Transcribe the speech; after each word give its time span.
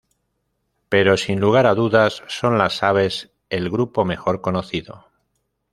Pero, 0.89 1.15
sin 1.15 1.39
lugar 1.39 1.67
a 1.67 1.75
dudas, 1.75 2.23
son 2.25 2.57
las 2.57 2.81
aves 2.81 3.29
el 3.51 3.69
grupo 3.69 4.03
mejor 4.03 4.41
conocido. 4.41 5.05